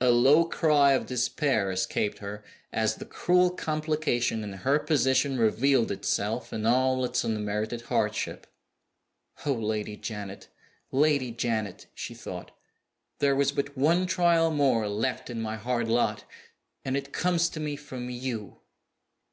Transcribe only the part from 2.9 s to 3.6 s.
the cruel